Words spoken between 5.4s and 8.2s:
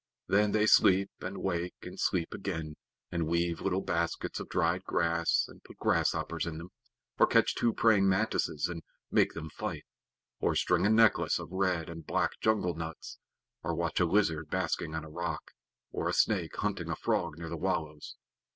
and put grasshoppers in them; or catch two praying